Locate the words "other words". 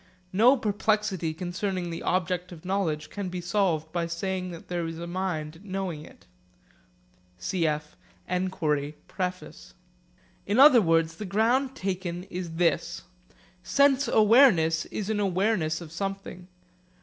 10.59-11.17